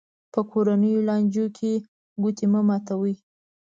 [0.33, 1.71] په کورنیو لانجو کې
[2.21, 3.15] ګوتې مه ماتوي.